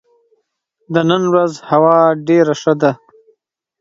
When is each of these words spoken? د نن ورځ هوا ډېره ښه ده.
د 0.93 0.95
نن 1.09 1.23
ورځ 1.31 1.51
هوا 1.69 1.97
ډېره 2.27 2.53
ښه 2.61 2.73
ده. 2.81 2.91